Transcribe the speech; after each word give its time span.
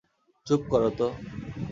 চুপ 0.47 0.61
করো 0.71 0.89
তো। 0.97 1.07